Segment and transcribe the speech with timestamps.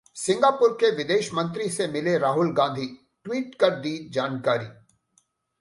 [0.15, 2.85] Singapore के विदेश मंत्री से मिले राहुल गांधी,
[3.25, 4.65] ट्वीट कर दी जानकारी